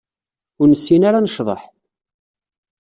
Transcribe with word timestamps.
Ur 0.61 0.67
nessin 0.69 1.01
ara 1.07 1.17
ad 1.19 1.23
necḍeḥ. 1.25 1.61